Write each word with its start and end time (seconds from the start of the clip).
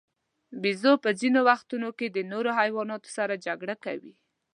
بیزو 0.61 0.93
په 1.03 1.09
ځینو 1.19 1.39
وختونو 1.49 1.89
کې 1.97 2.07
د 2.09 2.17
نورو 2.31 2.49
حیواناتو 2.59 3.09
سره 3.17 3.41
جګړه 3.45 3.75
کوي. 3.85 4.13